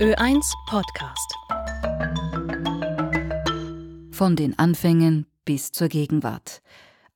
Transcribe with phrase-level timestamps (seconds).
[0.00, 1.34] Ö1 Podcast.
[4.12, 6.62] Von den Anfängen bis zur Gegenwart.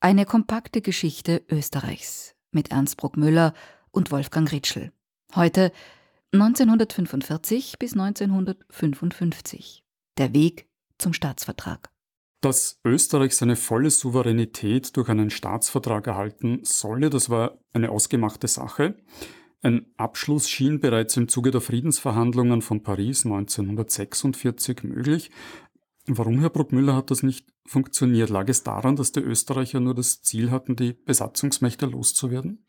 [0.01, 3.53] Eine kompakte Geschichte Österreichs mit Ernst Bruckmüller
[3.91, 4.91] und Wolfgang Ritschl.
[5.33, 5.71] Heute
[6.33, 9.85] 1945 bis 1955.
[10.17, 11.89] Der Weg zum Staatsvertrag.
[12.41, 18.97] Dass Österreich seine volle Souveränität durch einen Staatsvertrag erhalten solle, das war eine ausgemachte Sache.
[19.65, 25.31] Ein Abschluss schien bereits im Zuge der Friedensverhandlungen von Paris 1946 möglich,
[26.05, 28.29] Warum, Herr Bruckmüller, hat das nicht funktioniert?
[28.29, 32.65] Lag es daran, dass die Österreicher nur das Ziel hatten, die Besatzungsmächte loszuwerden?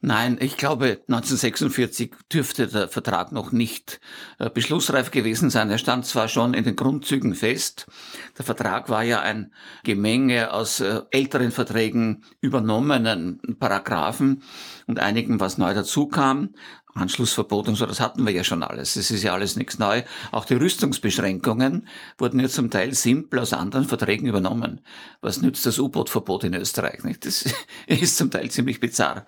[0.00, 4.00] Nein, ich glaube, 1946 dürfte der Vertrag noch nicht
[4.38, 5.68] äh, beschlussreif gewesen sein.
[5.68, 7.88] Er stand zwar schon in den Grundzügen fest.
[8.38, 9.52] Der Vertrag war ja ein
[9.84, 14.42] Gemenge aus äh, älteren Verträgen übernommenen Paragraphen
[14.86, 16.54] und einigen, was neu dazu kam.
[16.98, 18.94] Anschlussverbot und so, das hatten wir ja schon alles.
[18.94, 20.02] Das ist ja alles nichts neu.
[20.32, 24.80] Auch die Rüstungsbeschränkungen wurden ja zum Teil simpel aus anderen Verträgen übernommen.
[25.20, 27.04] Was nützt das U-Boot-Verbot in Österreich?
[27.04, 27.24] Nicht?
[27.26, 27.44] Das
[27.86, 29.26] ist zum Teil ziemlich bizarr.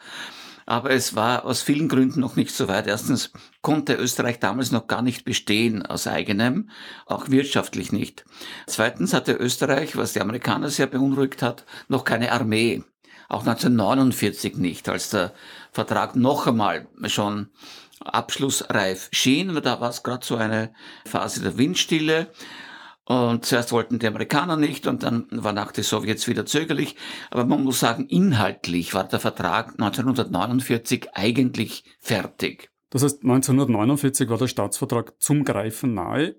[0.67, 2.87] Aber es war aus vielen Gründen noch nicht so weit.
[2.87, 6.71] Erstens konnte Österreich damals noch gar nicht bestehen aus eigenem,
[7.07, 8.25] auch wirtschaftlich nicht.
[8.69, 12.85] Zweitens hatte Österreich, was die Amerikaner sehr beunruhigt hat, noch keine Armee
[13.31, 15.33] auch 1949 nicht, als der
[15.73, 17.49] Vertrag noch einmal schon
[18.01, 19.55] abschlussreif schien.
[19.63, 22.29] Da war es gerade so eine Phase der Windstille.
[23.05, 26.97] Und zuerst wollten die Amerikaner nicht und dann waren auch die Sowjets wieder zögerlich.
[27.31, 32.71] Aber man muss sagen, inhaltlich war der Vertrag 1949 eigentlich fertig.
[32.91, 36.37] Das heißt, 1949 war der Staatsvertrag zum Greifen nahe,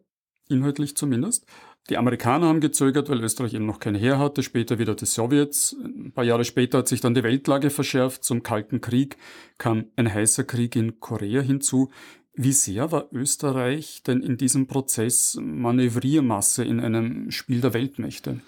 [0.50, 1.46] inhaltlich zumindest.
[1.90, 5.76] Die Amerikaner haben gezögert, weil Österreich eben noch kein Heer hatte, später wieder die Sowjets.
[5.84, 8.24] Ein paar Jahre später hat sich dann die Weltlage verschärft.
[8.24, 9.18] Zum Kalten Krieg
[9.58, 11.90] kam ein heißer Krieg in Korea hinzu.
[12.34, 18.40] Wie sehr war Österreich denn in diesem Prozess Manövriermasse in einem Spiel der Weltmächte?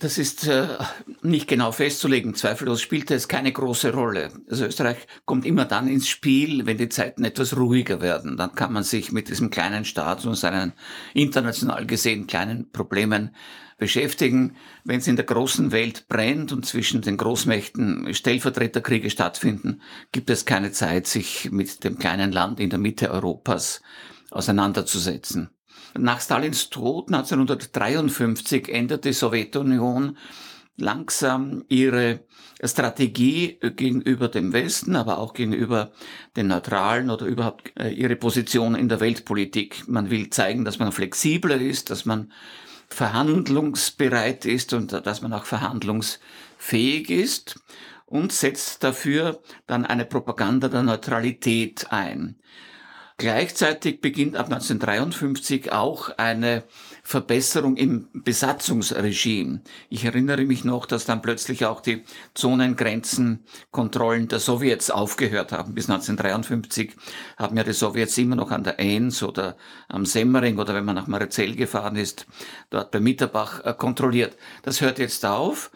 [0.00, 0.68] Das ist äh,
[1.22, 2.34] nicht genau festzulegen.
[2.34, 4.30] Zweifellos spielte es keine große Rolle.
[4.48, 8.36] Also Österreich kommt immer dann ins Spiel, wenn die Zeiten etwas ruhiger werden.
[8.36, 10.72] Dann kann man sich mit diesem kleinen Staat und seinen
[11.14, 13.34] international gesehen kleinen Problemen
[13.76, 14.54] beschäftigen.
[14.84, 19.82] Wenn es in der großen Welt brennt und zwischen den Großmächten Stellvertreterkriege stattfinden,
[20.12, 23.82] gibt es keine Zeit, sich mit dem kleinen Land in der Mitte Europas
[24.30, 25.50] auseinanderzusetzen.
[25.98, 30.16] Nach Stalins Tod 1953 ändert die Sowjetunion
[30.76, 32.20] langsam ihre
[32.62, 35.92] Strategie gegenüber dem Westen, aber auch gegenüber
[36.36, 39.88] den Neutralen oder überhaupt äh, ihre Position in der Weltpolitik.
[39.88, 42.32] Man will zeigen, dass man flexibler ist, dass man
[42.88, 47.60] verhandlungsbereit ist und dass man auch verhandlungsfähig ist
[48.06, 52.36] und setzt dafür dann eine Propaganda der Neutralität ein.
[53.20, 56.62] Gleichzeitig beginnt ab 1953 auch eine
[57.02, 59.60] Verbesserung im Besatzungsregime.
[59.88, 65.74] Ich erinnere mich noch, dass dann plötzlich auch die Zonengrenzenkontrollen der Sowjets aufgehört haben.
[65.74, 66.92] Bis 1953
[67.36, 69.56] haben ja die Sowjets immer noch an der Enns oder
[69.88, 72.28] am Semmering oder wenn man nach Marizell gefahren ist,
[72.70, 74.36] dort bei Mitterbach äh, kontrolliert.
[74.62, 75.72] Das hört jetzt auf.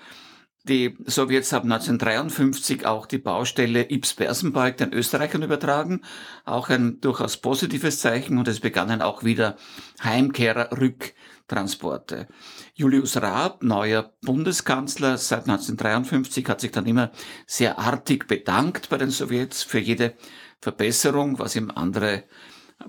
[0.64, 6.02] Die Sowjets haben 1953 auch die Baustelle Ibs-Bersenberg den Österreichern übertragen.
[6.44, 9.56] Auch ein durchaus positives Zeichen und es begannen auch wieder
[10.04, 12.28] Heimkehrer-Rücktransporte.
[12.74, 17.10] Julius Raab, neuer Bundeskanzler seit 1953, hat sich dann immer
[17.44, 20.14] sehr artig bedankt bei den Sowjets für jede
[20.60, 22.22] Verbesserung, was ihm andere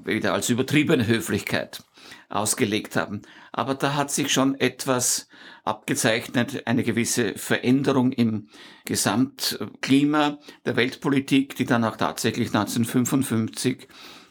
[0.06, 1.84] wieder als übertriebene Höflichkeit
[2.34, 3.22] ausgelegt haben.
[3.52, 5.28] Aber da hat sich schon etwas
[5.64, 8.50] abgezeichnet, eine gewisse Veränderung im
[8.86, 13.88] Gesamtklima der Weltpolitik, die dann auch tatsächlich 1955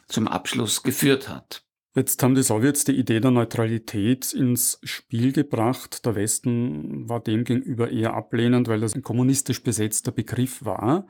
[0.07, 1.63] zum Abschluss geführt hat.
[1.95, 6.05] Jetzt haben die Sowjets die Idee der Neutralität ins Spiel gebracht.
[6.05, 11.05] Der Westen war dem gegenüber eher ablehnend, weil das ein kommunistisch besetzter Begriff war.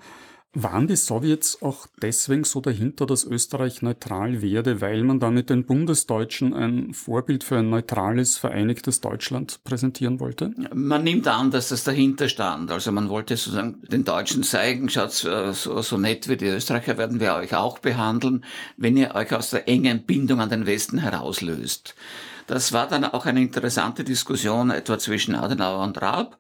[0.56, 5.66] Waren die Sowjets auch deswegen so dahinter, dass Österreich neutral werde, weil man damit den
[5.66, 10.52] Bundesdeutschen ein Vorbild für ein neutrales, vereinigtes Deutschland präsentieren wollte?
[10.72, 12.70] Man nimmt an, dass das dahinter stand.
[12.70, 17.00] Also man wollte sozusagen den Deutschen zeigen, schaut, äh, so, so nett wie die Österreicher
[17.00, 18.46] werden wir euch auch behandeln,
[18.78, 21.96] wenn ihr euch aus der engen Bindung an den Westen herauslöst.
[22.46, 26.38] Das war dann auch eine interessante Diskussion etwa zwischen Adenauer und Raab.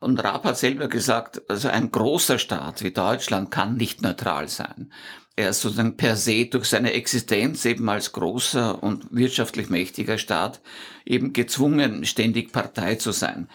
[0.00, 4.90] Und Raab hat selber gesagt, also ein großer Staat wie Deutschland kann nicht neutral sein.
[5.36, 10.60] Er ist sozusagen per se durch seine Existenz eben als großer und wirtschaftlich mächtiger Staat
[11.04, 13.48] eben gezwungen, ständig Partei zu sein.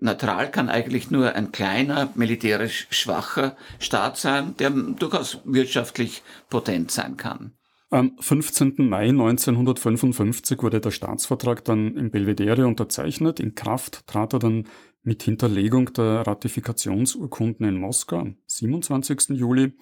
[0.00, 7.16] Neutral kann eigentlich nur ein kleiner, militärisch schwacher Staat sein, der durchaus wirtschaftlich potent sein
[7.16, 7.52] kann.
[7.90, 8.74] Am 15.
[8.76, 13.40] Mai 1955 wurde der Staatsvertrag dann im Belvedere unterzeichnet.
[13.40, 14.66] In Kraft trat er dann
[15.02, 19.30] mit Hinterlegung der Ratifikationsurkunden in Moskau am 27.
[19.30, 19.72] Juli.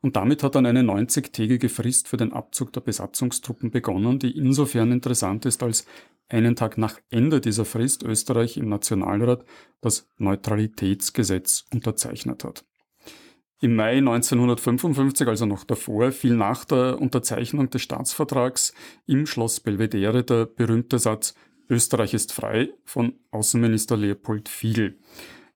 [0.00, 4.92] Und damit hat dann eine 90-tägige Frist für den Abzug der Besatzungstruppen begonnen, die insofern
[4.92, 5.86] interessant ist, als
[6.28, 9.44] einen Tag nach Ende dieser Frist Österreich im Nationalrat
[9.80, 12.64] das Neutralitätsgesetz unterzeichnet hat.
[13.62, 18.72] Im Mai 1955, also noch davor, fiel nach der Unterzeichnung des Staatsvertrags
[19.06, 21.34] im Schloss Belvedere der berühmte Satz
[21.70, 24.98] Österreich ist frei von Außenminister Leopold Fiegel.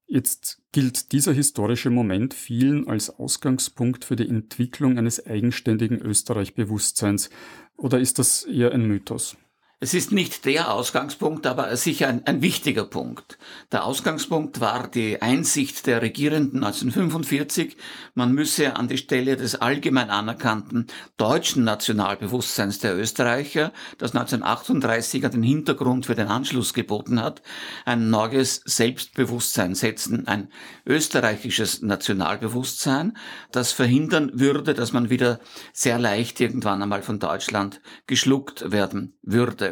[0.06, 7.30] Jetzt gilt dieser historische Moment vielen als Ausgangspunkt für die Entwicklung eines eigenständigen Österreich-Bewusstseins.
[7.76, 9.36] Oder ist das eher ein Mythos?
[9.80, 13.38] Es ist nicht der Ausgangspunkt, aber sicher ein, ein, wichtiger Punkt.
[13.72, 17.76] Der Ausgangspunkt war die Einsicht der Regierenden 1945,
[18.14, 20.86] man müsse an die Stelle des allgemein anerkannten
[21.16, 27.42] deutschen Nationalbewusstseins der Österreicher, das 1938 den Hintergrund für den Anschluss geboten hat,
[27.84, 30.50] ein neues Selbstbewusstsein setzen, ein
[30.86, 33.16] österreichisches Nationalbewusstsein,
[33.50, 35.40] das verhindern würde, dass man wieder
[35.72, 39.63] sehr leicht irgendwann einmal von Deutschland geschluckt werden würde.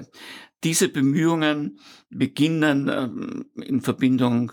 [0.64, 1.78] Diese Bemühungen
[2.08, 4.52] beginnen ähm, in Verbindung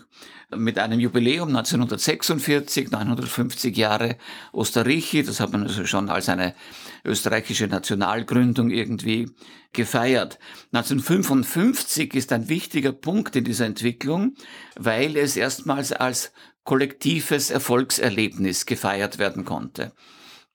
[0.55, 4.17] mit einem Jubiläum 1946, 950 Jahre
[4.51, 5.21] Osterreichi.
[5.21, 6.55] Das hat man also schon als eine
[7.05, 9.29] österreichische Nationalgründung irgendwie
[9.71, 10.39] gefeiert.
[10.71, 14.33] 1955 ist ein wichtiger Punkt in dieser Entwicklung,
[14.75, 16.31] weil es erstmals als
[16.63, 19.93] kollektives Erfolgserlebnis gefeiert werden konnte.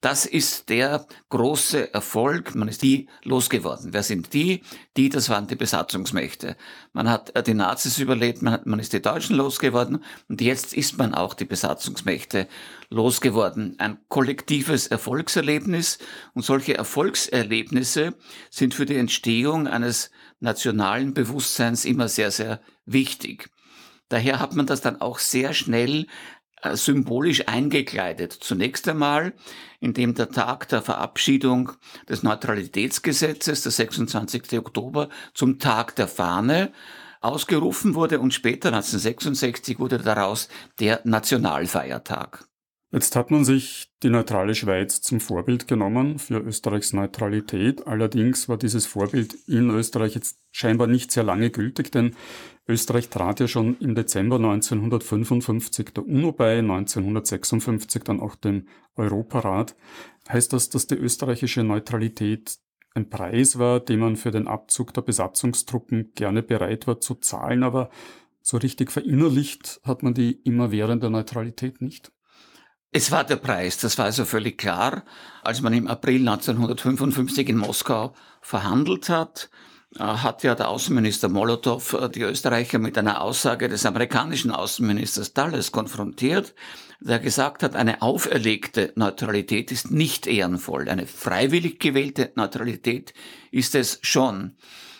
[0.05, 2.55] Das ist der große Erfolg.
[2.55, 3.95] Man ist die losgeworden.
[3.95, 4.61] Wer sind die?
[4.99, 6.59] Die, das waren die Besatzungsmächte.
[6.93, 10.75] Man hat äh, die Nazis überlebt, man, hat, man ist die Deutschen losgeworden und jetzt
[10.75, 12.49] ist man auch die Besatzungsmächte
[12.91, 13.77] losgeworden.
[13.79, 15.97] Ein kollektives Erfolgserlebnis
[16.35, 18.13] und solche Erfolgserlebnisse
[18.51, 23.49] sind für die Entstehung eines nationalen Bewusstseins immer sehr, sehr wichtig.
[24.11, 26.07] Daher hat man das dann auch sehr schnell
[26.73, 28.33] symbolisch eingekleidet.
[28.33, 29.35] Zunächst einmal,
[29.81, 31.73] indem der Tag der Verabschiedung
[32.09, 34.59] des Neutralitätsgesetzes, der 26.
[34.59, 36.73] Oktober, zum Tag der Fahne
[37.21, 42.47] ausgerufen wurde und später 1966 wurde daraus der Nationalfeiertag.
[42.95, 47.89] Jetzt hat man sich die neutrale Schweiz zum Vorbild genommen für Österreichs Neutralität.
[47.89, 52.15] Allerdings war dieses Vorbild in Österreich jetzt scheinbar nicht sehr lange gültig, denn
[52.69, 59.75] Österreich trat ja schon im Dezember 1955 der UNO bei, 1956 dann auch dem Europarat.
[60.29, 62.59] Heißt das, dass die österreichische Neutralität
[62.95, 67.65] ein Preis war, den man für den Abzug der Besatzungstruppen gerne bereit war zu zahlen,
[67.65, 67.91] aber
[68.41, 72.14] so richtig verinnerlicht hat man die immerwährende Neutralität nicht?
[72.97, 75.03] Es war der Preis, das war also völlig klar.
[75.43, 79.51] Als man im April 1955 in Moskau verhandelt hat,
[79.97, 85.35] äh, hat ja der Außenminister Molotow äh, die Österreicher mit einer Aussage des amerikanischen Außenministers
[85.35, 86.55] Dulles konfrontiert,
[87.01, 90.89] der gesagt hat, eine auferlegte Neutralität ist nicht ehrenvoll.
[90.89, 93.13] Eine freiwillig gewählte Neutralität
[93.51, 94.55] ist es schon.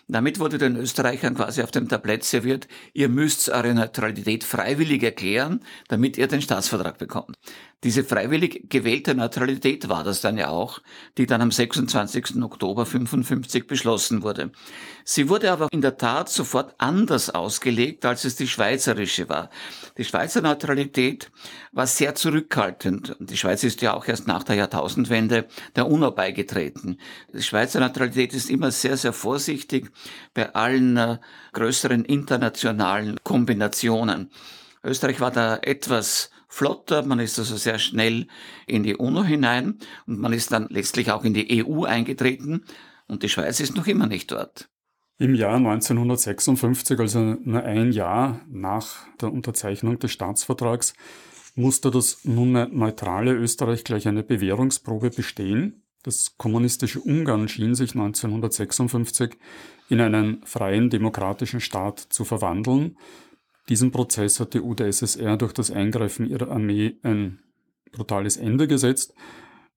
[0.07, 5.61] Damit wurde den Österreichern quasi auf dem Tablett serviert, ihr müsst eure Neutralität freiwillig erklären,
[5.89, 7.39] damit ihr den Staatsvertrag bekommt.
[7.85, 10.81] Diese freiwillig gewählte Neutralität war das dann ja auch,
[11.19, 12.43] die dann am 26.
[12.43, 14.53] Oktober 55 beschlossen wurde.
[15.05, 19.51] Sie wurde aber in der Tat sofort anders ausgelegt, als es die schweizerische war.
[19.99, 21.31] Die Schweizer Neutralität
[21.73, 23.17] war sehr zurückhaltend.
[23.21, 26.97] Die Schweiz ist ja auch erst nach der Jahrtausendwende der UNO beigetreten.
[27.35, 29.91] Die Schweizer Neutralität ist immer sehr, sehr vorsichtig
[30.33, 31.19] bei allen äh,
[31.53, 34.31] größeren internationalen Kombinationen.
[34.83, 38.29] Österreich war da etwas flotter, man ist also sehr schnell
[38.67, 42.65] in die UNO hinein und man ist dann letztlich auch in die EU eingetreten
[43.09, 44.71] und die Schweiz ist noch immer nicht dort.
[45.19, 50.95] Im Jahr 1956, also nur ein Jahr nach der Unterzeichnung des Staatsvertrags,
[51.57, 55.83] musste das nunmehr neutrale Österreich gleich eine Bewährungsprobe bestehen.
[56.03, 59.37] Das kommunistische Ungarn schien sich 1956
[59.89, 62.97] in einen freien demokratischen Staat zu verwandeln
[63.69, 67.43] diesem Prozess hat die UdSSR durch das Eingreifen ihrer Armee ein
[67.93, 69.15] brutales Ende gesetzt.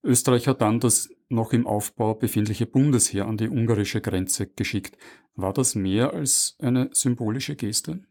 [0.03, 4.97] Österreich hat dann das noch im Aufbau befindliche Bundesheer an die ungarische Grenze geschickt.
[5.35, 8.03] War das mehr als eine symbolische Geste?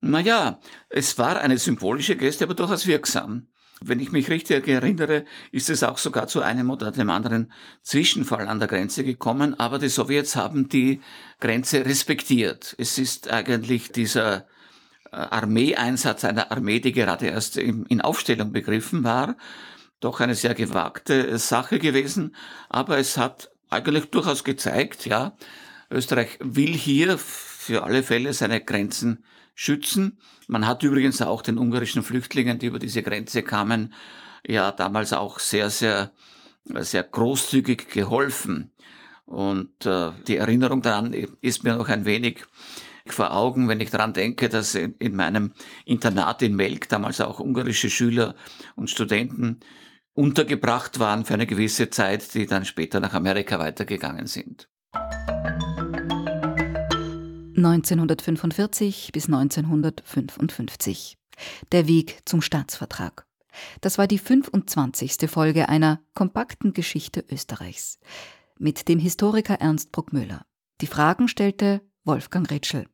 [0.00, 3.48] Naja, es war eine symbolische Geste, aber durchaus wirksam.
[3.80, 7.52] Wenn ich mich richtig erinnere, ist es auch sogar zu einem oder dem anderen
[7.82, 11.00] Zwischenfall an der Grenze gekommen, aber die Sowjets haben die
[11.40, 12.74] Grenze respektiert.
[12.78, 14.46] Es ist eigentlich dieser
[15.16, 19.36] Armeeeinsatz einer Armee, die gerade erst in Aufstellung begriffen war.
[20.00, 22.36] doch eine sehr gewagte Sache gewesen,
[22.68, 25.36] aber es hat eigentlich durchaus gezeigt, ja,
[25.90, 30.18] Österreich will hier für alle Fälle seine Grenzen schützen.
[30.48, 33.94] Man hat übrigens auch den ungarischen Flüchtlingen, die über diese Grenze kamen,
[34.46, 36.12] ja damals auch sehr, sehr,
[36.64, 38.70] sehr großzügig geholfen.
[39.24, 42.44] Und äh, die Erinnerung daran ist mir noch ein wenig
[43.12, 45.52] vor Augen, wenn ich daran denke, dass in, in meinem
[45.84, 48.34] Internat in Melk damals auch ungarische Schüler
[48.74, 49.60] und Studenten
[50.14, 54.68] untergebracht waren für eine gewisse Zeit, die dann später nach Amerika weitergegangen sind.
[57.56, 61.18] 1945 bis 1955.
[61.72, 63.26] Der Weg zum Staatsvertrag.
[63.80, 65.28] Das war die 25.
[65.28, 67.98] Folge einer kompakten Geschichte Österreichs
[68.58, 70.46] mit dem Historiker Ernst Bruckmüller.
[70.80, 72.86] Die Fragen stellte Wolfgang Ritschel.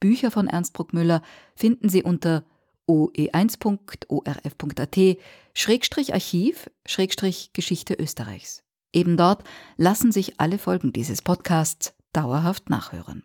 [0.00, 1.22] Bücher von Ernst Bruckmüller
[1.54, 2.44] finden Sie unter
[2.88, 4.98] oe1.orf.at
[5.54, 8.62] Schrägstrich Archiv Schrägstrich Geschichte Österreichs.
[8.92, 9.44] Eben dort
[9.76, 13.24] lassen sich alle Folgen dieses Podcasts dauerhaft nachhören.